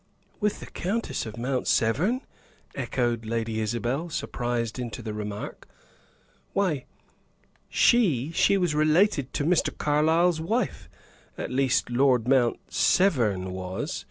"With 0.39 0.61
the 0.61 0.65
Countess 0.65 1.27
of 1.27 1.37
Mount 1.37 1.67
Severn!" 1.67 2.21
echoed 2.73 3.23
Lady 3.23 3.59
Isabel, 3.59 4.09
surprised 4.09 4.79
into 4.79 5.03
the 5.03 5.13
remark. 5.13 5.67
"Why, 6.53 6.85
she 7.69 8.31
she 8.31 8.57
was 8.57 8.73
related 8.73 9.31
to 9.33 9.43
Mr. 9.45 9.69
Carlyle's 9.77 10.41
wife. 10.41 10.89
At 11.37 11.51
least 11.51 11.91
Lord 11.91 12.27
Mount 12.27 12.59
Severn 12.73 13.51
was." 13.51 13.99